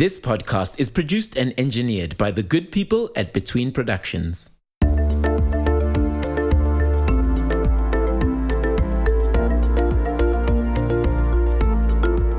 This 0.00 0.18
podcast 0.18 0.80
is 0.80 0.88
produced 0.88 1.36
and 1.36 1.52
engineered 1.58 2.16
by 2.16 2.30
the 2.30 2.42
good 2.42 2.72
people 2.72 3.10
at 3.14 3.34
Between 3.34 3.70
Productions. 3.70 4.56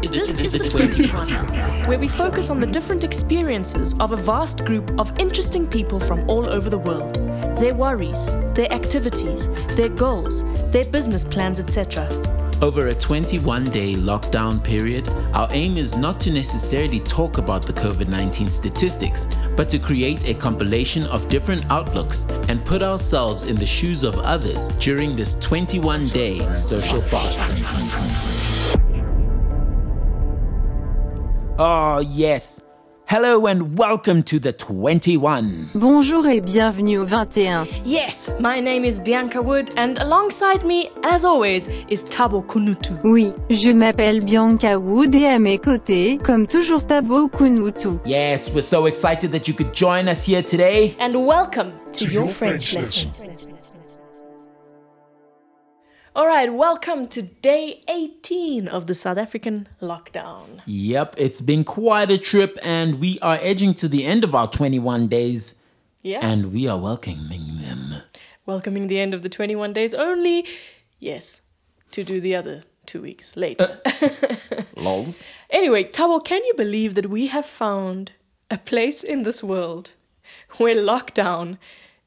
This 0.01 0.39
is 0.39 0.53
the 0.53 0.67
21, 0.71 1.29
where 1.85 1.99
we 1.99 2.07
focus 2.07 2.49
on 2.49 2.59
the 2.59 2.65
different 2.65 3.03
experiences 3.03 3.93
of 3.99 4.11
a 4.11 4.17
vast 4.17 4.65
group 4.65 4.99
of 4.99 5.15
interesting 5.19 5.67
people 5.67 5.99
from 5.99 6.27
all 6.27 6.49
over 6.49 6.67
the 6.67 6.79
world, 6.79 7.13
their 7.59 7.75
worries, 7.75 8.25
their 8.55 8.73
activities, 8.73 9.49
their 9.75 9.89
goals, 9.89 10.43
their 10.71 10.85
business 10.85 11.23
plans, 11.23 11.59
etc. 11.59 12.09
Over 12.61 12.89
a 12.89 12.93
21 12.93 13.71
day 13.71 13.95
lockdown 13.95 14.63
period, 14.63 15.09
our 15.33 15.47
aim 15.51 15.77
is 15.77 15.95
not 15.95 16.19
to 16.19 16.31
necessarily 16.31 16.99
talk 16.99 17.39
about 17.39 17.65
the 17.65 17.73
COVID 17.73 18.07
19 18.07 18.49
statistics, 18.51 19.27
but 19.55 19.67
to 19.69 19.79
create 19.79 20.29
a 20.29 20.35
compilation 20.35 21.07
of 21.07 21.27
different 21.27 21.65
outlooks 21.71 22.25
and 22.49 22.63
put 22.63 22.83
ourselves 22.83 23.45
in 23.45 23.55
the 23.55 23.65
shoes 23.65 24.03
of 24.03 24.15
others 24.19 24.69
during 24.79 25.15
this 25.15 25.33
21 25.39 26.05
day 26.09 26.37
social 26.53 27.01
fast. 27.01 27.47
Oh, 31.57 32.05
yes. 32.07 32.61
Hello 33.11 33.45
and 33.45 33.77
welcome 33.77 34.23
to 34.23 34.39
the 34.39 34.53
21. 34.53 35.71
Bonjour 35.75 36.25
et 36.27 36.39
bienvenue 36.39 36.97
au 36.97 37.03
21. 37.03 37.67
Yes, 37.83 38.31
my 38.39 38.61
name 38.61 38.85
is 38.85 39.01
Bianca 39.01 39.41
Wood, 39.41 39.69
and 39.75 39.97
alongside 39.97 40.63
me, 40.63 40.89
as 41.03 41.25
always, 41.25 41.67
is 41.89 42.05
Tabo 42.05 42.41
Kunutu. 42.41 42.93
Oui, 43.03 43.33
je 43.49 43.73
m'appelle 43.73 44.21
Bianca 44.21 44.79
Wood 44.79 45.13
et 45.13 45.25
à 45.25 45.39
mes 45.39 45.57
côtés, 45.57 46.19
comme 46.23 46.47
toujours 46.47 46.87
Tabo 46.87 47.27
Kunutu. 47.27 47.99
Yes, 48.05 48.49
we're 48.53 48.61
so 48.61 48.85
excited 48.85 49.33
that 49.33 49.45
you 49.45 49.53
could 49.53 49.73
join 49.73 50.07
us 50.07 50.25
here 50.25 50.41
today. 50.41 50.95
And 50.97 51.13
welcome 51.13 51.73
to, 51.91 52.05
your, 52.05 52.29
French, 52.29 52.73
lesson. 52.73 53.11
All 56.13 56.27
right, 56.27 56.51
welcome 56.53 57.07
to 57.07 57.21
day 57.21 57.83
18 57.87 58.67
of 58.67 58.87
the 58.87 58.93
South 58.93 59.17
African 59.17 59.69
lockdown. 59.81 60.61
Yep, 60.65 61.15
it's 61.17 61.39
been 61.39 61.63
quite 61.63 62.11
a 62.11 62.17
trip, 62.17 62.57
and 62.63 62.99
we 62.99 63.17
are 63.21 63.39
edging 63.41 63.73
to 63.75 63.87
the 63.87 64.05
end 64.05 64.23
of 64.25 64.35
our 64.35 64.47
21 64.47 65.07
days, 65.07 65.61
Yeah. 66.01 66.19
and 66.21 66.51
we 66.51 66.67
are 66.67 66.77
welcoming 66.77 67.59
them. 67.61 67.95
welcoming 68.45 68.87
the 68.87 68.99
end 68.99 69.13
of 69.13 69.21
the 69.21 69.29
21 69.29 69.71
days 69.71 69.93
only, 69.93 70.45
yes, 70.99 71.39
to 71.91 72.03
do 72.03 72.19
the 72.19 72.35
other 72.35 72.63
two 72.85 73.01
weeks 73.01 73.37
later. 73.37 73.79
Uh, 73.85 74.09
lols. 74.75 75.23
anyway, 75.49 75.83
Tabo, 75.85 76.21
can 76.23 76.43
you 76.43 76.53
believe 76.55 76.95
that 76.95 77.09
we 77.09 77.27
have 77.27 77.45
found 77.45 78.11
a 78.49 78.57
place 78.57 79.01
in 79.01 79.23
this 79.23 79.41
world 79.41 79.93
where 80.57 80.75
lockdown 80.75 81.57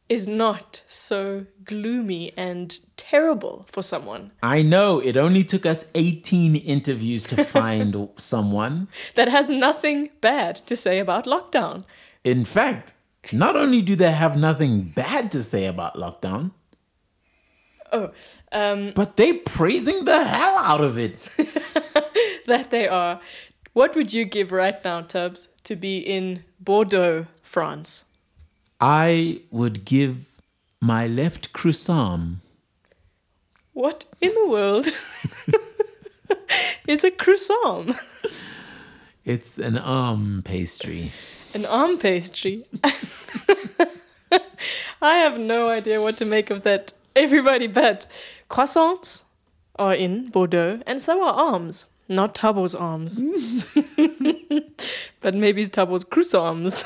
is 0.09 0.29
not 0.29 0.83
so 0.87 1.47
gloomy 1.65 2.33
and 2.37 2.79
terrible 2.97 3.65
for 3.69 3.83
someone 3.83 4.31
I 4.43 4.63
know 4.63 4.99
it 5.01 5.17
only 5.17 5.45
took 5.45 5.65
us 5.67 5.87
18 5.95 6.57
interviews 6.57 7.23
to 7.25 7.45
find 7.57 8.09
someone. 8.17 8.89
that 9.15 9.29
has 9.29 9.49
nothing 9.51 10.11
bad 10.21 10.57
to 10.67 10.77
say 10.77 10.99
about 10.99 11.25
lockdown? 11.25 11.85
In 12.23 12.45
fact, 12.45 12.93
not 13.33 13.57
only 13.57 13.81
do 13.83 13.97
they 13.97 14.13
have 14.13 14.37
nothing 14.37 14.93
bad 14.95 15.31
to 15.33 15.43
say 15.43 15.67
about 15.67 15.95
lockdown, 15.95 16.51
Oh, 17.93 18.11
um, 18.51 18.93
but 18.97 19.17
they 19.17 19.35
praising 19.35 20.05
the 20.05 20.25
hell 20.25 20.57
out 20.59 20.81
of 20.81 20.99
it. 20.99 21.17
that 22.49 22.71
they 22.71 22.89
are. 22.89 23.21
What 23.73 23.95
would 23.95 24.13
you 24.13 24.25
give 24.25 24.51
right 24.51 24.83
now, 24.85 25.03
Tubbs, 25.03 25.49
to 25.63 25.77
be 25.77 25.99
in 25.99 26.43
Bordeaux, 26.59 27.27
France? 27.41 28.05
I 28.87 29.41
would 29.51 29.87
give 29.87 30.27
my 30.79 31.07
left 31.07 31.55
croissant 31.55 32.41
What 33.73 34.05
in 34.21 34.35
the 34.35 34.47
world 34.47 34.91
is 36.87 37.03
a 37.03 37.11
croissant? 37.11 37.97
It's 39.25 39.57
an 39.59 39.79
arm 39.79 40.43
pastry. 40.45 41.13
An 41.55 41.65
arm 41.65 41.97
pastry. 41.97 42.67
I 45.01 45.15
have 45.15 45.41
no 45.41 45.71
idea 45.71 46.03
what 46.03 46.19
to 46.19 46.27
make 46.27 46.51
of 46.51 46.63
that. 46.65 46.93
Everybody 47.17 47.69
but 47.69 48.07
croissants 48.51 49.23
are 49.77 49.95
in 49.95 50.27
Bordeaux, 50.27 50.81
and 50.87 51.01
so 51.01 51.25
are 51.25 51.33
arms. 51.33 51.87
Not 52.07 52.35
Tabo's 52.35 52.75
arms. 52.75 53.23
but 55.23 55.35
maybe 55.35 55.65
Tabo's 55.69 56.05
croissants. 56.05 56.85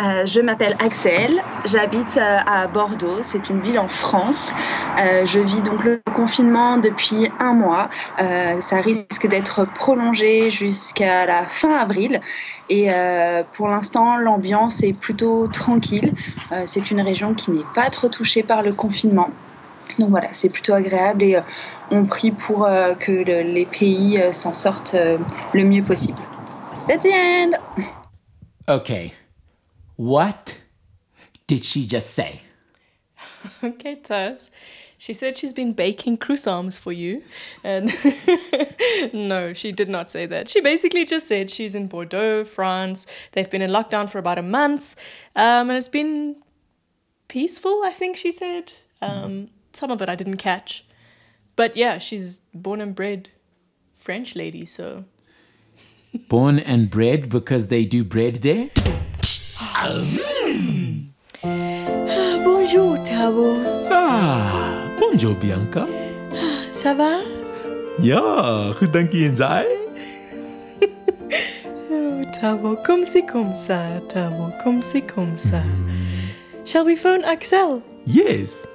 Euh, 0.00 0.24
je 0.24 0.40
m'appelle 0.40 0.74
Axel, 0.78 1.42
j'habite 1.66 2.16
euh, 2.16 2.38
à 2.46 2.66
Bordeaux, 2.68 3.22
c'est 3.22 3.50
une 3.50 3.60
ville 3.60 3.78
en 3.78 3.88
France. 3.88 4.50
Euh, 4.98 5.26
je 5.26 5.40
vis 5.40 5.60
donc 5.60 5.84
le 5.84 6.00
confinement 6.14 6.78
depuis 6.78 7.28
un 7.38 7.52
mois. 7.52 7.90
Ça 8.16 8.80
risque 8.80 9.26
d'être 9.26 9.66
prolongé 9.74 10.48
jusqu'à 10.48 11.26
la 11.26 11.44
fin 11.44 11.76
avril. 11.76 12.20
Et 12.68 12.88
pour 13.52 13.68
l'instant, 13.68 14.16
l'ambiance 14.16 14.82
est 14.82 14.92
plutôt 14.92 15.48
tranquille. 15.48 16.12
C'est 16.66 16.90
une 16.90 17.00
région 17.00 17.34
qui 17.34 17.50
n'est 17.50 17.64
pas 17.74 17.90
trop 17.90 18.08
touchée 18.08 18.42
par 18.42 18.62
le 18.62 18.72
confinement. 18.72 19.30
Donc 19.98 20.10
voilà, 20.10 20.28
c'est 20.32 20.50
plutôt 20.50 20.74
agréable 20.74 21.22
et 21.22 21.38
on 21.90 22.04
prie 22.04 22.30
pour 22.30 22.68
que 23.00 23.12
le- 23.12 23.42
les 23.42 23.66
pays 23.66 24.20
s'en 24.32 24.52
sortent 24.54 24.96
le 25.52 25.64
mieux 25.64 25.82
possible. 25.82 26.18
That's 26.86 27.02
the 27.02 27.12
end! 27.12 27.52
Okay. 28.68 29.12
What 30.00 30.58
did 31.46 31.62
she 31.62 31.86
just 31.86 32.14
say? 32.14 32.40
okay, 33.62 33.96
Tubbs. 33.96 34.50
She 34.96 35.12
said 35.12 35.36
she's 35.36 35.52
been 35.52 35.74
baking 35.74 36.16
croissants 36.16 36.78
for 36.78 36.90
you. 36.90 37.22
And 37.62 37.92
no, 39.12 39.52
she 39.52 39.72
did 39.72 39.90
not 39.90 40.08
say 40.08 40.24
that. 40.24 40.48
She 40.48 40.62
basically 40.62 41.04
just 41.04 41.28
said 41.28 41.50
she's 41.50 41.74
in 41.74 41.86
Bordeaux, 41.86 42.44
France. 42.44 43.06
They've 43.32 43.50
been 43.50 43.60
in 43.60 43.70
lockdown 43.70 44.08
for 44.08 44.16
about 44.16 44.38
a 44.38 44.42
month. 44.42 44.96
Um, 45.36 45.68
and 45.68 45.72
it's 45.76 45.86
been 45.86 46.36
peaceful, 47.28 47.82
I 47.84 47.92
think 47.92 48.16
she 48.16 48.32
said. 48.32 48.72
Um, 49.02 49.50
some 49.74 49.90
of 49.90 50.00
it 50.00 50.08
I 50.08 50.14
didn't 50.14 50.38
catch. 50.38 50.86
But 51.56 51.76
yeah, 51.76 51.98
she's 51.98 52.40
born 52.54 52.80
and 52.80 52.94
bred 52.94 53.28
French 53.92 54.34
lady, 54.34 54.64
so. 54.64 55.04
Born 56.30 56.58
and 56.58 56.88
bred 56.88 57.28
because 57.28 57.66
they 57.66 57.84
do 57.84 58.02
bread 58.02 58.36
there? 58.36 58.70
Bonjour, 62.44 62.96
Tabo. 63.04 63.56
Ah, 63.90 64.86
bonjour 64.98 65.34
Bianca. 65.34 65.86
Ça 66.72 66.94
va? 66.94 67.20
Ja, 68.00 68.72
goed 68.78 68.92
dankie 68.92 69.28
en 69.28 69.36
zij. 69.36 69.66
Oh, 71.90 72.22
Tabo, 72.32 72.76
comme 72.86 73.04
c'est 73.04 73.26
comme 73.26 73.54
ça, 73.54 73.82
Tabo, 74.08 74.50
comme 74.64 74.82
c'est 74.82 75.02
comme 75.02 75.36
ça. 75.36 75.62
Shall 76.64 76.86
we 76.86 76.96
phone 76.96 77.22
Axel? 77.24 77.82
Yes. 78.06 78.66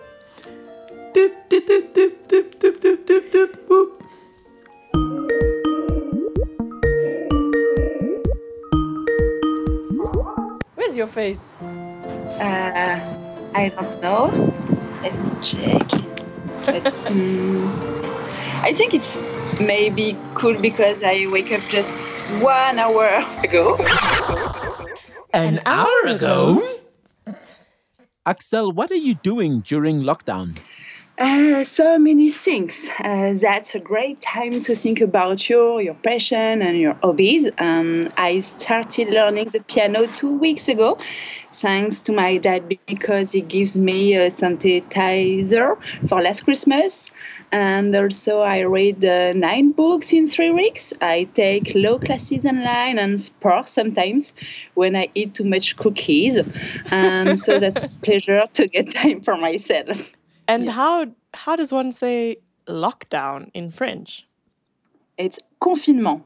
Boop. 3.67 3.94
Where's 10.85 10.97
your 10.97 11.07
face? 11.07 11.57
Uh, 12.37 13.01
I 13.55 13.69
don't 13.69 13.99
know. 14.03 14.29
Let 15.01 15.17
me 15.17 15.31
check. 15.41 15.81
But, 16.61 16.85
um, 17.09 17.73
I 18.61 18.71
think 18.71 18.93
it's 18.93 19.17
maybe 19.59 20.15
cool 20.35 20.53
because 20.53 21.01
I 21.01 21.25
wake 21.25 21.51
up 21.51 21.63
just 21.69 21.89
one 22.37 22.77
hour 22.77 23.25
ago. 23.41 23.81
An, 25.33 25.59
hour 25.65 25.89
hour 25.89 26.15
ago? 26.15 26.61
Axel, 28.27 28.71
what 28.71 28.91
are 28.91 29.01
you 29.01 29.15
doing 29.15 29.61
during 29.61 30.01
lockdown? 30.01 30.55
Uh, 31.17 31.63
so 31.63 31.97
many 31.97 32.29
things. 32.29 32.89
Uh, 32.99 33.33
that's 33.39 33.73
a 33.73 33.79
great 33.79 34.19
time 34.19 34.61
to 34.61 34.75
think 34.75 34.99
about 34.99 35.47
your 35.47 35.81
your 35.81 35.93
passion 35.93 36.61
and 36.61 36.77
your 36.77 36.93
hobbies. 37.01 37.49
Um, 37.57 38.07
I 38.17 38.41
started 38.41 39.07
learning 39.07 39.47
the 39.47 39.61
piano 39.61 40.07
two 40.17 40.37
weeks 40.37 40.67
ago, 40.67 40.97
thanks 41.53 42.01
to 42.01 42.11
my 42.11 42.35
dad 42.35 42.67
because 42.85 43.31
he 43.31 43.39
gives 43.39 43.77
me 43.77 44.15
a 44.15 44.27
synthesizer 44.27 45.77
for 46.09 46.21
last 46.21 46.41
Christmas. 46.41 47.11
And 47.49 47.95
also, 47.95 48.39
I 48.39 48.65
read 48.65 49.05
uh, 49.05 49.31
nine 49.31 49.71
books 49.71 50.11
in 50.11 50.27
three 50.27 50.51
weeks. 50.51 50.91
I 50.99 51.29
take 51.33 51.71
low 51.75 51.97
classes 51.97 52.45
online 52.45 52.99
and 52.99 53.21
sport 53.21 53.69
sometimes 53.69 54.33
when 54.73 54.97
I 54.97 55.07
eat 55.15 55.35
too 55.35 55.45
much 55.45 55.77
cookies. 55.77 56.39
Um, 56.91 57.37
so 57.37 57.57
that's 57.57 57.87
pleasure 58.03 58.43
to 58.55 58.67
get 58.67 58.91
time 58.91 59.21
for 59.21 59.37
myself. 59.37 60.11
And 60.47 60.69
how 60.69 61.07
how 61.33 61.55
does 61.55 61.71
one 61.71 61.91
say 61.91 62.37
lockdown 62.67 63.49
in 63.53 63.71
French? 63.71 64.27
It's 65.17 65.39
confinement. 65.59 66.23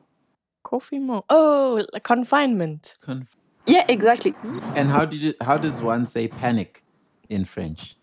Confinement. 0.64 1.26
Oh, 1.30 1.86
confinement. 2.04 2.96
Conf- 3.02 3.36
Yeah, 3.66 3.86
exactly. 3.88 4.34
and 4.76 4.90
how 4.90 5.06
did 5.06 5.24
it, 5.24 5.36
how 5.42 5.58
does 5.58 5.82
one 5.82 6.06
say 6.08 6.28
panic 6.28 6.84
in 7.30 7.46
French? 7.46 7.96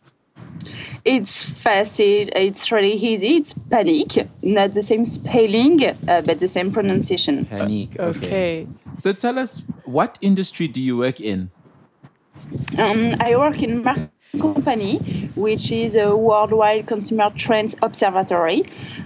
It's 1.04 1.44
facile. 1.44 2.28
It's 2.34 2.70
really 2.70 2.92
easy. 2.94 3.36
It's 3.36 3.54
panic, 3.54 4.28
not 4.42 4.72
the 4.72 4.82
same 4.82 5.04
spelling, 5.06 5.84
uh, 5.84 6.22
but 6.22 6.38
the 6.38 6.48
same 6.48 6.70
pronunciation. 6.70 7.46
Panic. 7.46 7.98
Okay. 7.98 8.26
Okay. 8.26 8.66
So 8.98 9.12
tell 9.12 9.38
us, 9.38 9.62
what 9.84 10.18
industry 10.20 10.68
do 10.68 10.80
you 10.80 10.96
work 10.96 11.20
in? 11.20 11.50
Um, 12.78 13.14
I 13.20 13.36
work 13.36 13.62
in 13.62 13.82
Mark 13.82 14.10
Company, 14.38 14.98
which 15.34 15.72
is 15.72 15.94
a 15.94 16.16
worldwide 16.16 16.86
consumer 16.86 17.30
trends 17.36 17.74
observatory. 17.82 18.64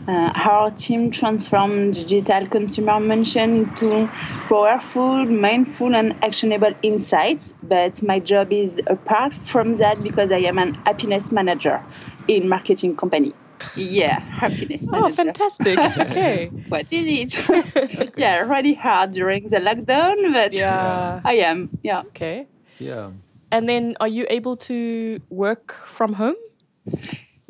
Uh, 0.09 0.33
our 0.35 0.71
team 0.71 1.11
transforms 1.11 1.99
digital 1.99 2.47
consumer 2.47 2.99
mention 3.01 3.57
into 3.57 4.07
powerful, 4.49 5.25
mindful, 5.27 5.95
and 5.95 6.17
actionable 6.23 6.73
insights. 6.83 7.53
But 7.63 8.03
my 8.03 8.19
job 8.19 8.53
is 8.53 8.81
apart 8.87 9.35
from 9.35 9.75
that 9.75 10.03
because 10.03 10.33
I 10.33 10.39
am 10.39 10.59
an 10.59 10.75
happiness 10.87 11.33
manager 11.33 11.83
in 12.29 12.49
marketing 12.49 12.97
company. 12.97 13.33
Yeah, 13.77 14.19
happiness 14.21 14.87
manager. 14.91 15.07
Oh, 15.07 15.15
fantastic. 15.15 15.79
Okay. 16.01 16.49
What 16.69 16.93
is 16.93 17.35
it? 17.39 18.13
yeah, 18.17 18.39
really 18.39 18.75
hard 18.75 19.13
during 19.13 19.49
the 19.49 19.59
lockdown, 19.59 20.33
but 20.33 20.53
Yeah. 20.53 21.21
I 21.25 21.35
am. 21.35 21.79
Yeah. 21.83 22.01
Okay. 22.09 22.47
Yeah. 22.79 23.11
And 23.53 23.69
then 23.69 23.97
are 24.01 24.09
you 24.09 24.27
able 24.31 24.57
to 24.71 25.21
work 25.29 25.73
from 25.87 26.15
home? 26.15 26.37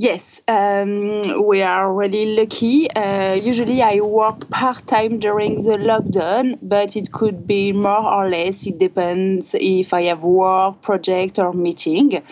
Yes, 0.01 0.41
um, 0.49 1.45
we 1.47 1.61
are 1.61 1.93
really 1.93 2.35
lucky. 2.35 2.91
Uh, 2.91 3.35
usually, 3.35 3.83
I 3.83 4.01
work 4.01 4.49
part 4.49 4.87
time 4.87 5.19
during 5.19 5.57
the 5.57 5.77
lockdown, 5.77 6.59
but 6.63 6.97
it 6.97 7.13
could 7.13 7.47
be 7.47 7.75
more 7.75 8.11
or 8.11 8.31
less. 8.31 8.67
It 8.67 8.79
depends 8.79 9.55
if 9.61 9.93
I 9.93 10.05
have 10.05 10.23
work, 10.23 10.81
project, 10.81 11.39
or 11.39 11.53
meeting. 11.53 12.23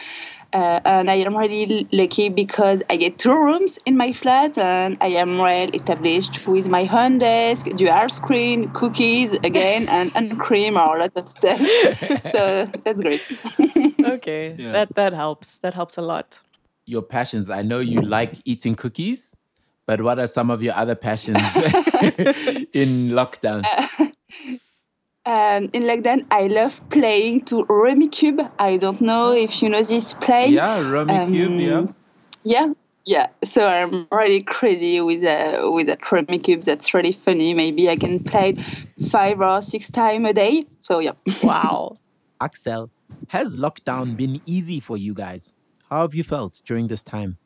Uh, 0.55 0.81
and 0.87 1.11
I 1.11 1.17
am 1.17 1.37
really 1.37 1.87
lucky 1.93 2.31
because 2.31 2.83
I 2.89 2.97
get 2.97 3.19
two 3.19 3.37
rooms 3.37 3.79
in 3.85 3.99
my 3.99 4.13
flat, 4.13 4.57
and 4.57 4.97
I 5.03 5.09
am 5.09 5.37
well 5.37 5.69
established 5.75 6.49
with 6.49 6.71
my 6.71 6.89
own 6.91 7.19
desk, 7.19 7.67
dual 7.77 8.09
screen, 8.09 8.71
cookies 8.73 9.35
again, 9.45 9.89
and, 9.91 10.11
and 10.15 10.41
cream 10.41 10.79
or 10.79 10.97
a 10.97 11.01
lot 11.01 11.13
of 11.17 11.29
stuff. 11.29 11.61
so 12.33 12.65
that's 12.83 13.03
great. 13.03 13.21
Okay. 14.01 14.55
Yeah. 14.57 14.73
That 14.73 14.95
that 14.95 15.13
helps. 15.13 15.59
That 15.59 15.75
helps 15.75 15.99
a 15.99 16.03
lot. 16.03 16.41
Your 16.89 17.03
passions. 17.03 17.51
I 17.51 17.63
know 17.63 17.81
you 17.81 18.01
like 18.01 18.35
eating 18.45 18.75
cookies, 18.75 19.35
but 19.87 20.01
what 20.01 20.19
are 20.19 20.27
some 20.27 20.51
of 20.51 20.63
your 20.63 20.75
other 20.75 20.95
passions 20.95 21.37
in 22.73 23.11
lockdown? 23.11 23.65
Um, 25.27 25.69
in 25.75 25.83
lockdown, 25.83 26.25
I 26.31 26.47
love 26.47 26.81
playing 26.89 27.43
to 27.47 27.67
Rummikub. 27.67 28.51
I 28.59 28.79
don't 28.79 28.99
know 29.03 29.33
if 29.33 29.61
you 29.63 29.69
know 29.69 29.83
this 29.83 30.15
play. 30.15 30.49
yeah, 30.49 30.79
Rummikub. 30.79 31.61
Yeah. 31.61 31.75
Um, 31.75 31.95
Yeah, 32.45 32.73
yeah. 33.05 33.27
So 33.45 33.69
I'm 33.69 34.07
really 34.11 34.43
crazy 34.43 35.03
with 35.03 35.23
uh, 35.23 35.69
with 35.71 35.89
that 35.89 36.01
Rummikub. 36.01 36.65
That's 36.65 36.95
really 36.95 37.13
funny. 37.13 37.53
Maybe 37.53 37.91
I 37.91 37.97
can 37.97 38.25
play 38.25 38.55
it 38.57 38.65
five 39.11 39.39
or 39.43 39.61
six 39.61 39.91
times 39.91 40.27
a 40.27 40.33
day. 40.33 40.63
So 40.81 41.01
yeah. 41.01 41.13
Wow. 41.43 41.99
Axel, 42.41 42.89
has 43.29 43.59
lockdown 43.59 44.17
been 44.17 44.41
easy 44.47 44.81
for 44.81 44.97
you 44.97 45.13
guys? 45.13 45.53
How 45.91 46.03
have 46.03 46.15
you 46.15 46.23
felt 46.23 46.61
during 46.65 46.89
this 46.89 47.03
time? 47.03 47.39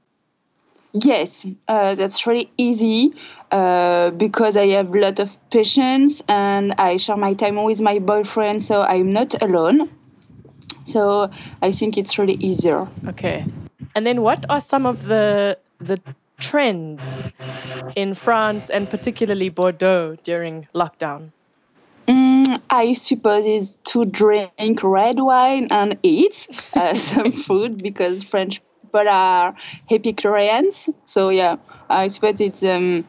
Yes, 0.92 1.46
uh, 1.68 1.94
that's 1.94 2.26
really 2.26 2.50
easy 2.58 3.14
uh, 3.50 4.10
because 4.10 4.56
I 4.56 4.66
have 4.68 4.94
a 4.94 4.98
lot 4.98 5.20
of 5.20 5.38
patience 5.50 6.22
and 6.28 6.74
I 6.76 6.98
share 6.98 7.16
my 7.16 7.32
time 7.34 7.62
with 7.62 7.80
my 7.80 7.98
boyfriend, 7.98 8.62
so 8.62 8.82
I'm 8.82 9.12
not 9.12 9.40
alone. 9.40 9.88
So 10.84 11.30
I 11.62 11.72
think 11.72 11.96
it's 11.96 12.18
really 12.18 12.34
easier. 12.34 12.86
Okay. 13.06 13.46
And 13.94 14.06
then 14.06 14.22
what 14.22 14.44
are 14.50 14.60
some 14.60 14.84
of 14.84 15.06
the 15.06 15.58
the 15.78 16.00
trends 16.38 17.22
in 17.96 18.14
France 18.14 18.68
and 18.68 18.90
particularly 18.90 19.48
Bordeaux 19.48 20.16
during 20.22 20.68
lockdown? 20.74 21.30
Mm, 22.06 22.60
I 22.70 22.92
suppose 22.94 23.46
is 23.46 23.76
to 23.84 24.04
drink 24.04 24.82
red 24.82 25.20
wine 25.20 25.68
and 25.70 25.98
eat 26.02 26.48
uh, 26.74 26.94
some 27.08 27.32
food 27.32 27.82
because 27.82 28.24
French 28.24 28.60
people 28.82 29.08
are 29.08 29.54
Epicureans. 29.90 30.88
So 31.04 31.28
yeah, 31.30 31.56
I 31.88 32.08
suppose 32.08 32.40
it's 32.40 32.62
um, 32.62 33.06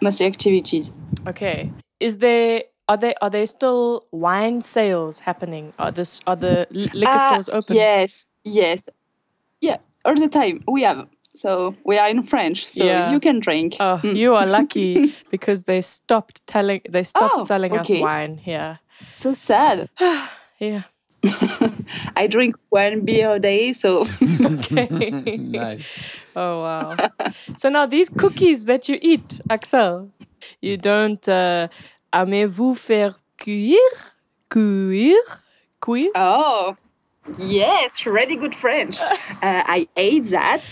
mostly 0.00 0.26
activities. 0.26 0.92
Okay. 1.26 1.70
Is 2.00 2.18
there 2.18 2.62
are 2.88 2.96
there 2.96 3.14
are 3.20 3.30
there 3.30 3.46
still 3.46 4.06
wine 4.10 4.60
sales 4.62 5.20
happening? 5.20 5.72
Are 5.78 5.90
this 5.92 6.20
are 6.26 6.36
the 6.36 6.66
liquor 6.70 7.18
Ah, 7.18 7.18
stores 7.18 7.48
open? 7.50 7.76
Yes, 7.76 8.26
yes, 8.44 8.88
yeah, 9.60 9.78
all 10.04 10.14
the 10.14 10.28
time 10.28 10.64
we 10.66 10.82
have. 10.82 11.06
So 11.34 11.74
we 11.84 11.98
are 11.98 12.08
in 12.10 12.22
French, 12.22 12.66
so 12.66 12.84
Yeah. 12.84 13.10
you 13.12 13.20
can 13.20 13.40
drink. 13.40 13.76
Oh, 13.80 14.00
Mm. 14.02 14.16
you 14.16 14.34
are 14.34 14.46
lucky 14.46 15.14
because 15.30 15.62
they 15.64 15.80
stopped 15.80 16.44
telling 16.46 16.80
they 16.88 17.02
stopped 17.04 17.34
Oh, 17.38 17.44
selling 17.44 17.76
us 17.76 17.88
wine 17.88 18.36
here. 18.38 18.78
So 19.08 19.32
sad. 19.32 19.88
Yeah. 20.58 20.82
I 22.16 22.26
drink 22.26 22.54
one 22.68 23.00
beer 23.04 23.34
a 23.36 23.38
day, 23.38 23.72
so 23.72 24.04
Okay. 24.44 25.36
nice. 25.38 25.86
Oh 26.36 26.60
wow. 26.62 26.96
so 27.56 27.68
now 27.70 27.86
these 27.86 28.10
cookies 28.10 28.64
that 28.66 28.88
you 28.88 28.98
eat, 29.00 29.40
Axel, 29.48 30.10
you 30.60 30.76
don't 30.76 31.26
uh, 31.28 31.68
aimez-vous 32.12 32.74
faire 32.74 33.14
cuire? 33.38 33.78
Cuire? 34.50 35.22
Cuire? 35.80 36.10
Oh, 36.14 36.76
yes, 37.38 38.04
really 38.06 38.36
good 38.36 38.54
French. 38.54 39.00
Uh, 39.00 39.62
I 39.66 39.88
ate 39.96 40.26
that. 40.30 40.62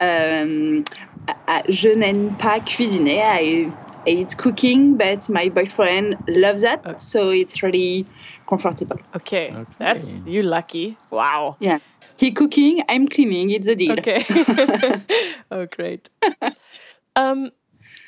Um, 0.00 0.84
I- 1.28 1.34
I- 1.48 1.62
je 1.68 1.88
n'aime 1.94 2.30
pas 2.38 2.60
cuisiner. 2.60 3.22
I 3.22 3.70
hate 4.06 4.36
cooking, 4.36 4.96
but 4.96 5.28
my 5.30 5.48
boyfriend 5.48 6.16
loves 6.28 6.62
that, 6.62 6.84
Okay. 6.84 6.98
so 6.98 7.30
it's 7.30 7.62
really 7.62 8.04
comfortable. 8.46 8.98
Okay. 9.16 9.54
That's 9.78 10.16
Okay. 10.16 10.30
you 10.30 10.42
lucky. 10.42 10.96
Wow. 11.10 11.56
Yeah, 11.60 11.78
he 12.18 12.30
cooking, 12.32 12.82
I'm 12.88 13.08
cleaning. 13.08 13.50
It's 13.50 13.66
a 13.68 13.74
deal. 13.74 13.92
Okay. 13.92 14.22
oh 15.50 15.66
great. 15.66 16.10
Um 17.16 17.50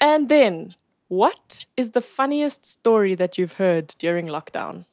and 0.00 0.28
then 0.28 0.74
what 1.08 1.64
is 1.76 1.92
the 1.92 2.02
funniest 2.02 2.66
story 2.66 3.14
that 3.14 3.38
you've 3.38 3.54
heard 3.54 3.94
during 3.98 4.26
lockdown? 4.26 4.84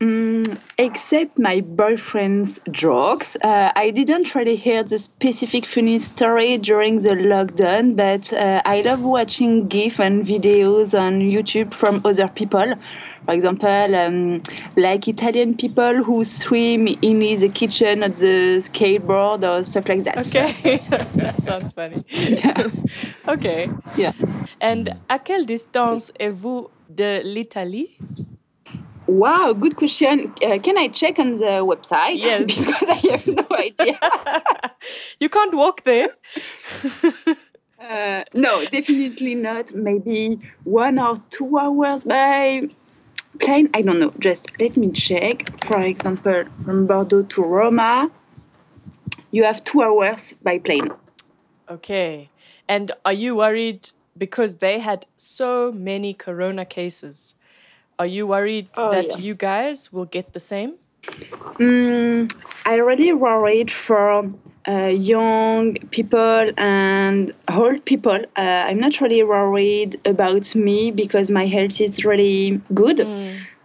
Mm, 0.00 0.39
except 0.78 1.38
my 1.38 1.60
boyfriend's 1.60 2.60
jokes. 2.70 3.36
Uh, 3.42 3.72
I 3.74 3.90
didn't 3.90 4.34
really 4.34 4.56
hear 4.56 4.82
the 4.82 4.98
specific 4.98 5.66
funny 5.66 5.98
story 5.98 6.58
during 6.58 6.96
the 6.96 7.10
lockdown, 7.10 7.96
but 7.96 8.32
uh, 8.32 8.62
I 8.64 8.82
love 8.82 9.02
watching 9.02 9.68
GIF 9.68 10.00
and 10.00 10.24
videos 10.24 10.98
on 10.98 11.20
YouTube 11.20 11.74
from 11.74 12.00
other 12.04 12.28
people. 12.28 12.74
For 13.26 13.34
example, 13.34 13.94
um, 13.94 14.42
like 14.76 15.06
Italian 15.06 15.56
people 15.56 16.02
who 16.02 16.24
swim 16.24 16.88
in 16.88 17.20
the 17.20 17.48
kitchen 17.48 18.02
at 18.02 18.14
the 18.14 18.58
skateboard 18.58 19.44
or 19.44 19.62
stuff 19.64 19.88
like 19.88 20.04
that. 20.04 20.18
Okay. 20.26 20.78
that 21.14 21.40
sounds 21.42 21.72
funny. 21.72 22.02
Yeah. 22.08 22.68
okay. 23.28 23.70
Yeah. 23.96 24.12
And 24.60 24.96
à 25.08 25.18
quelle 25.18 25.46
distance 25.46 26.12
êtes-vous 26.18 26.68
de 26.88 27.20
l'Italie? 27.24 27.98
Wow, 29.10 29.54
good 29.54 29.74
question. 29.74 30.32
Uh, 30.40 30.58
can 30.60 30.78
I 30.78 30.86
check 30.86 31.18
on 31.18 31.32
the 31.32 31.66
website? 31.66 32.18
Yes. 32.18 32.44
because 32.66 32.88
I 32.88 32.94
have 33.10 33.26
no 33.26 33.46
idea. 33.50 33.98
you 35.18 35.28
can't 35.28 35.54
walk 35.54 35.82
there. 35.84 36.10
Uh, 37.80 38.22
no, 38.34 38.62
definitely 38.66 39.34
not. 39.34 39.74
Maybe 39.74 40.38
one 40.64 40.98
or 40.98 41.16
two 41.30 41.58
hours 41.58 42.04
by 42.04 42.68
plane. 43.38 43.70
I 43.72 43.80
don't 43.80 43.98
know. 43.98 44.12
Just 44.18 44.52
let 44.60 44.76
me 44.76 44.92
check. 44.92 45.48
For 45.64 45.80
example, 45.80 46.44
from 46.62 46.86
Bordeaux 46.86 47.22
to 47.22 47.42
Roma, 47.42 48.10
you 49.30 49.44
have 49.44 49.64
two 49.64 49.80
hours 49.80 50.34
by 50.42 50.58
plane. 50.58 50.90
Okay. 51.70 52.28
And 52.68 52.92
are 53.06 53.14
you 53.14 53.36
worried 53.36 53.90
because 54.16 54.58
they 54.58 54.78
had 54.78 55.06
so 55.16 55.72
many 55.72 56.12
corona 56.12 56.66
cases? 56.66 57.34
Are 58.00 58.06
you 58.06 58.26
worried 58.26 58.68
Oh, 58.78 58.90
that 58.92 59.10
yeah. 59.10 59.18
you 59.18 59.34
guys 59.34 59.92
will 59.92 60.06
get 60.06 60.32
the 60.32 60.40
same? 60.40 60.76
Mm, 61.60 62.32
I 62.64 62.76
really 62.76 63.12
worried 63.12 63.70
for 63.70 64.32
uh, 64.66 64.86
young 64.86 65.74
people 65.90 66.50
and 66.56 67.32
old 67.52 67.84
people. 67.84 68.18
Uh, 68.38 68.62
I'm 68.68 68.80
not 68.80 69.02
really 69.02 69.22
worried 69.22 70.00
about 70.06 70.54
me 70.54 70.90
because 70.92 71.30
my 71.30 71.44
health 71.44 71.78
is 71.82 72.06
really 72.06 72.62
good. 72.72 73.00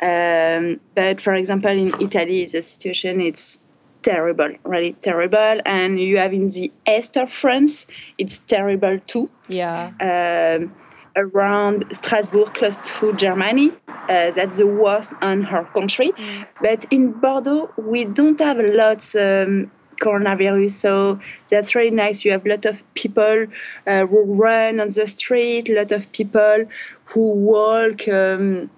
Um, 0.02 0.82
but 0.96 1.22
for 1.22 1.34
example, 1.34 1.72
in 1.72 1.94
Italy, 2.02 2.46
the 2.46 2.62
situation 2.62 3.22
is 3.22 3.58
terrible, 4.04 4.52
really 4.66 4.94
terrible. 4.94 5.62
And 5.66 5.98
you 5.98 6.18
have 6.18 6.34
in 6.34 6.48
the 6.48 6.74
east 6.86 7.16
of 7.16 7.32
France, 7.32 7.88
it's 8.18 8.40
terrible 8.40 9.00
too. 9.00 9.30
Yeah. 9.48 9.92
Um, 10.02 10.76
around 11.16 11.86
Strasbourg, 11.92 12.54
close 12.54 12.80
to 12.80 13.14
Germany. 13.16 13.72
Uh, 13.88 14.32
that's 14.32 14.58
the 14.58 14.68
worst 14.68 15.14
on 15.22 15.42
her 15.42 15.64
country. 15.64 16.12
But 16.62 16.86
in 16.92 17.12
Bordeaux, 17.12 17.72
we 17.78 18.06
don't 18.06 18.40
have 18.40 18.60
a 18.60 18.68
lot 18.68 19.04
um, 19.16 19.72
coronavirus, 20.02 20.72
so 20.72 21.20
that's 21.50 21.74
really 21.76 21.92
nice. 21.92 22.26
You 22.26 22.32
have 22.32 22.46
a 22.46 22.50
lot 22.50 22.66
of 22.66 22.94
people 22.94 23.48
uh, 23.88 24.06
who 24.06 24.36
run 24.36 24.80
on 24.80 24.90
the 24.90 25.08
street, 25.08 25.70
a 25.70 25.76
lot 25.76 25.92
of 25.92 26.12
people 26.12 26.66
who 27.06 27.34
walk. 27.34 28.08
Um, 28.08 28.70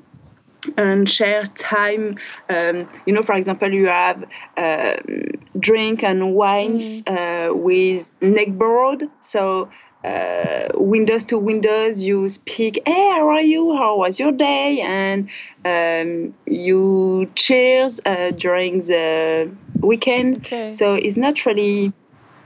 and 0.76 1.08
share 1.08 1.44
time. 1.46 2.18
Um, 2.50 2.90
you 3.06 3.14
know, 3.14 3.22
for 3.22 3.36
example, 3.36 3.72
you 3.72 3.88
have 3.88 4.26
um, 4.58 5.32
drink 5.58 6.04
and 6.04 6.34
wines 6.34 7.04
uh, 7.08 7.52
with 7.54 8.12
neckboard. 8.20 9.10
So 9.22 9.70
uh, 10.04 10.70
windows 10.76 11.24
to 11.26 11.38
windows, 11.38 12.02
you 12.02 12.30
speak, 12.30 12.82
"Hey, 12.86 13.10
how 13.10 13.30
are 13.30 13.42
you? 13.42 13.76
How 13.76 13.98
was 13.98 14.20
your 14.20 14.32
day?" 14.32 14.82
And 14.82 15.30
um, 15.66 16.34
you 16.46 17.30
cheers 17.36 18.00
uh, 18.06 18.32
during 18.32 18.80
the 18.80 19.52
weekend. 19.82 20.38
Okay. 20.38 20.72
So 20.72 20.94
it's 20.94 21.18
not 21.18 21.46
really 21.46 21.94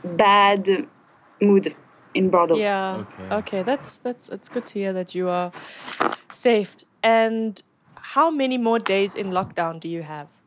bad 0.03 0.87
mood 1.41 1.75
in 2.13 2.29
Bordeaux. 2.29 2.57
Yeah. 2.57 3.03
Okay. 3.03 3.35
Okay. 3.35 3.63
That's 3.63 3.99
that's 3.99 4.29
it's 4.29 4.49
good 4.49 4.65
to 4.67 4.79
hear 4.79 4.93
that 4.93 5.15
you 5.15 5.29
are 5.29 5.51
safe. 6.29 6.77
And 7.03 7.61
how 7.95 8.29
many 8.29 8.57
more 8.57 8.79
days 8.79 9.15
in 9.15 9.27
lockdown 9.31 9.79
do 9.79 9.89
you 9.89 10.03
have? 10.03 10.40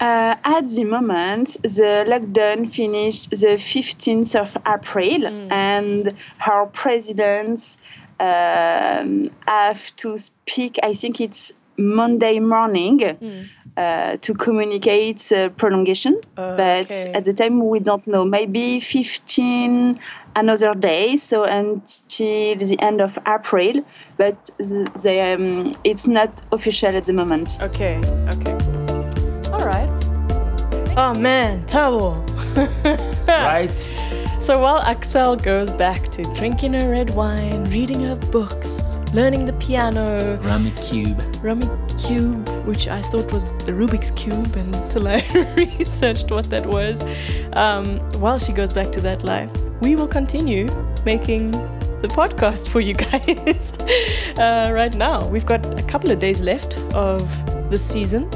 Uh, 0.00 0.36
at 0.44 0.68
the 0.68 0.84
moment, 0.84 1.56
the 1.62 2.04
lockdown 2.06 2.68
finished 2.68 3.30
the 3.30 3.56
15th 3.58 4.36
of 4.36 4.56
April, 4.66 5.26
and 5.50 6.12
our 6.46 6.66
presidents 6.66 7.76
um, 8.20 9.30
have 9.46 9.94
to 9.96 10.16
speak. 10.18 10.78
I 10.82 10.94
think 10.94 11.20
it's 11.20 11.52
Monday 11.76 12.38
morning 12.40 13.00
uh, 13.76 14.16
to 14.18 14.34
communicate 14.34 15.18
the 15.18 15.52
prolongation. 15.56 16.20
but 16.34 16.86
Okay. 16.86 17.10
at 17.14 17.24
the 17.24 17.32
time, 17.32 17.68
we 17.68 17.80
don't 17.80 18.06
know. 18.06 18.24
Maybe 18.24 18.80
15 18.80 19.98
another 20.36 20.74
day, 20.74 21.16
so 21.16 21.42
until 21.44 22.56
the 22.56 22.76
end 22.80 23.00
of 23.00 23.18
April. 23.26 23.84
But 24.16 24.50
the, 24.58 24.90
the, 25.02 25.20
um, 25.34 25.72
it's 25.84 26.06
not 26.06 26.40
official 26.52 26.96
at 26.96 27.04
the 27.04 27.12
moment. 27.12 27.58
Okay. 27.62 28.00
Okay. 28.34 28.67
Oh 31.00 31.14
man, 31.14 31.64
Tabo. 31.66 32.16
Right? 33.28 33.70
So 34.40 34.58
while 34.58 34.78
Axel 34.78 35.36
goes 35.36 35.70
back 35.70 36.08
to 36.08 36.24
drinking 36.34 36.72
her 36.72 36.90
red 36.90 37.10
wine, 37.10 37.62
reading 37.66 38.00
her 38.00 38.16
books, 38.16 38.98
learning 39.14 39.44
the 39.44 39.52
piano, 39.52 40.38
Rummikub. 40.38 41.40
Rummy 41.40 41.68
Cube, 41.96 42.48
which 42.66 42.88
I 42.88 43.00
thought 43.00 43.32
was 43.32 43.52
the 43.64 43.70
Rubik's 43.70 44.10
Cube 44.10 44.56
until 44.56 45.06
I 45.16 45.24
researched 45.56 46.32
what 46.32 46.50
that 46.50 46.66
was. 46.66 47.04
Um, 47.52 48.00
while 48.20 48.40
she 48.40 48.52
goes 48.52 48.72
back 48.72 48.90
to 48.90 49.00
that 49.02 49.22
life, 49.22 49.52
we 49.80 49.94
will 49.94 50.08
continue 50.08 50.66
making 51.06 51.52
the 52.02 52.08
podcast 52.08 52.66
for 52.66 52.80
you 52.80 52.94
guys 53.10 53.72
uh, 54.36 54.72
right 54.72 54.94
now. 54.94 55.28
We've 55.28 55.46
got 55.46 55.64
a 55.78 55.82
couple 55.84 56.10
of 56.10 56.18
days 56.18 56.42
left 56.42 56.76
of 56.92 57.22
this 57.70 57.84
season. 57.84 58.28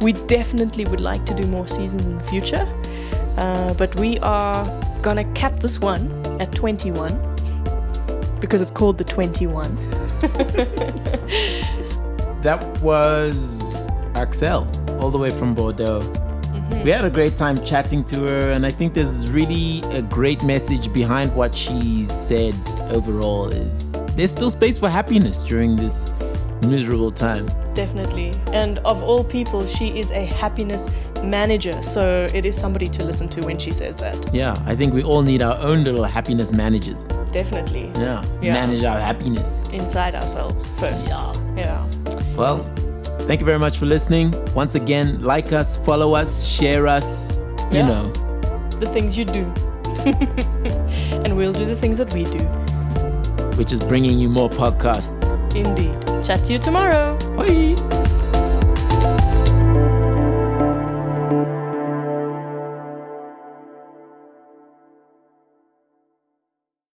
We 0.00 0.12
definitely 0.12 0.84
would 0.86 1.00
like 1.00 1.26
to 1.26 1.34
do 1.34 1.46
more 1.46 1.68
seasons 1.68 2.06
in 2.06 2.16
the 2.16 2.22
future, 2.22 2.66
uh, 3.36 3.74
but 3.74 3.94
we 3.96 4.18
are 4.20 4.64
gonna 5.02 5.24
cap 5.34 5.60
this 5.60 5.80
one 5.80 6.10
at 6.40 6.52
21 6.52 7.20
because 8.40 8.60
it's 8.60 8.70
called 8.70 8.98
the 8.98 9.04
21. 9.04 9.76
That 12.42 12.80
was 12.80 13.90
Axel, 14.14 14.66
all 14.98 15.10
the 15.10 15.18
way 15.18 15.30
from 15.30 15.54
Bordeaux. 15.54 16.00
We 16.82 16.90
had 16.90 17.04
a 17.04 17.10
great 17.10 17.36
time 17.36 17.62
chatting 17.62 18.02
to 18.04 18.22
her, 18.22 18.52
and 18.52 18.64
I 18.64 18.70
think 18.70 18.94
there's 18.94 19.28
really 19.28 19.82
a 19.94 20.00
great 20.00 20.42
message 20.42 20.90
behind 20.90 21.34
what 21.36 21.54
she 21.54 22.06
said 22.06 22.54
overall 22.90 23.50
is 23.50 23.92
there's 24.16 24.30
still 24.30 24.50
space 24.50 24.78
for 24.78 24.88
happiness 24.88 25.42
during 25.42 25.76
this 25.76 26.10
miserable 26.62 27.10
time. 27.10 27.46
Definitely. 27.74 28.32
And 28.52 28.78
of 28.80 29.02
all 29.02 29.24
people, 29.24 29.64
she 29.66 29.98
is 29.98 30.10
a 30.12 30.24
happiness 30.26 30.90
manager. 31.22 31.82
So 31.82 32.28
it 32.34 32.44
is 32.44 32.56
somebody 32.56 32.88
to 32.88 33.04
listen 33.04 33.28
to 33.30 33.42
when 33.42 33.58
she 33.58 33.72
says 33.72 33.96
that. 33.96 34.34
Yeah, 34.34 34.60
I 34.66 34.74
think 34.74 34.92
we 34.94 35.02
all 35.02 35.22
need 35.22 35.42
our 35.42 35.58
own 35.60 35.84
little 35.84 36.04
happiness 36.04 36.52
managers. 36.52 37.06
Definitely. 37.32 37.90
Yeah, 37.96 38.24
Yeah. 38.42 38.52
manage 38.54 38.84
our 38.84 38.98
happiness. 38.98 39.60
Inside 39.72 40.14
ourselves 40.14 40.68
first. 40.80 41.10
Yeah. 41.10 41.34
Yeah. 41.56 41.86
Well, 42.36 42.64
thank 43.26 43.40
you 43.40 43.46
very 43.46 43.58
much 43.58 43.78
for 43.78 43.86
listening. 43.86 44.34
Once 44.54 44.74
again, 44.74 45.22
like 45.22 45.52
us, 45.52 45.76
follow 45.76 46.14
us, 46.14 46.46
share 46.46 46.86
us, 46.86 47.38
you 47.70 47.78
Yeah. 47.78 47.86
know. 47.88 48.12
The 48.80 48.86
things 48.86 49.16
you 49.18 49.24
do. 49.24 49.44
and 51.24 51.36
we'll 51.36 51.52
do 51.52 51.66
the 51.66 51.76
things 51.76 51.98
that 51.98 52.12
we 52.14 52.24
do. 52.24 52.40
which 53.56 53.72
is 53.74 53.80
bringing 53.82 54.18
you 54.18 54.30
more 54.30 54.48
podcasts. 54.48 55.36
Indeed. 55.54 55.96
Chat 56.22 56.44
to 56.44 56.52
you 56.52 56.58
tomorrow. 56.58 57.16
Bye. 57.36 58.09